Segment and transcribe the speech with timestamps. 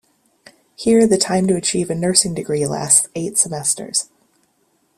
[0.75, 4.09] Here the time to achieve a nursing degree lasts eight semesters.